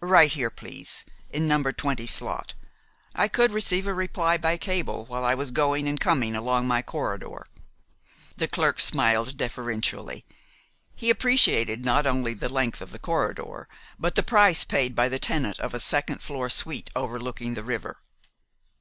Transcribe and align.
"Right 0.00 0.32
here, 0.32 0.50
please, 0.50 1.04
in 1.30 1.46
No. 1.46 1.62
20 1.62 2.04
slot. 2.04 2.54
I 3.14 3.28
could 3.28 3.52
receive 3.52 3.86
a 3.86 3.94
reply 3.94 4.36
by 4.36 4.56
cable 4.56 5.04
while 5.06 5.24
I 5.24 5.36
was 5.36 5.52
going 5.52 5.86
and 5.88 6.00
coming 6.00 6.34
along 6.34 6.66
my 6.66 6.82
corridor." 6.82 7.46
The 8.36 8.48
clerk 8.48 8.80
smiled 8.80 9.36
deferentially. 9.36 10.26
He 10.96 11.10
appreciated 11.10 11.84
not 11.84 12.08
only 12.08 12.34
the 12.34 12.48
length 12.48 12.80
of 12.80 12.90
the 12.90 12.98
corridor, 12.98 13.68
but 14.00 14.16
the 14.16 14.24
price 14.24 14.64
paid 14.64 14.96
by 14.96 15.08
the 15.08 15.20
tenant 15.20 15.60
of 15.60 15.74
a 15.74 15.78
second 15.78 16.22
floor 16.22 16.50
suite 16.50 16.90
overlooking 16.96 17.54
the 17.54 17.62
river. 17.62 17.98